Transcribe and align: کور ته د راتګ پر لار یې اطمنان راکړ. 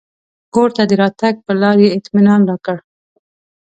کور 0.53 0.69
ته 0.75 0.83
د 0.89 0.91
راتګ 1.01 1.35
پر 1.45 1.55
لار 1.61 1.77
یې 1.83 1.89
اطمنان 1.97 2.41
راکړ. 2.49 2.77